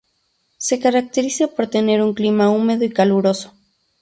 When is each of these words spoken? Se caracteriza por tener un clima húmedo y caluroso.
Se 0.57 0.79
caracteriza 0.79 1.45
por 1.45 1.67
tener 1.67 2.01
un 2.01 2.15
clima 2.15 2.49
húmedo 2.49 2.83
y 2.83 2.89
caluroso. 2.89 3.53